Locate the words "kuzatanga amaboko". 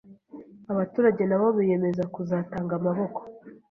2.13-3.19